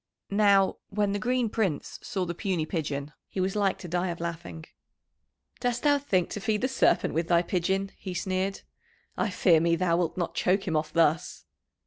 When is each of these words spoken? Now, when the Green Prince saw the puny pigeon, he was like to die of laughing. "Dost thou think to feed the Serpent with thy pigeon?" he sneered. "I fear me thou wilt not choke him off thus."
Now, 0.31 0.77
when 0.89 1.11
the 1.11 1.19
Green 1.19 1.47
Prince 1.47 1.99
saw 2.01 2.25
the 2.25 2.33
puny 2.33 2.65
pigeon, 2.65 3.13
he 3.29 3.39
was 3.39 3.55
like 3.55 3.77
to 3.77 3.87
die 3.87 4.07
of 4.07 4.19
laughing. 4.19 4.65
"Dost 5.59 5.83
thou 5.83 5.99
think 5.99 6.31
to 6.31 6.39
feed 6.39 6.61
the 6.61 6.67
Serpent 6.67 7.13
with 7.13 7.27
thy 7.27 7.43
pigeon?" 7.43 7.91
he 7.99 8.15
sneered. 8.15 8.61
"I 9.15 9.29
fear 9.29 9.59
me 9.59 9.75
thou 9.75 9.97
wilt 9.97 10.17
not 10.17 10.33
choke 10.33 10.67
him 10.67 10.75
off 10.75 10.91
thus." 10.91 11.45